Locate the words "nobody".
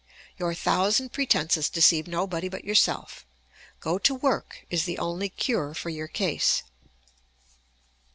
2.07-2.49